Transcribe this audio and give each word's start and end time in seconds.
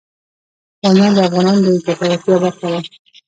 بامیان 0.81 1.11
د 1.15 1.19
افغانانو 1.27 1.61
د 1.65 1.67
ګټورتیا 1.85 2.35
برخه 2.43 2.67
ده. 2.71 2.79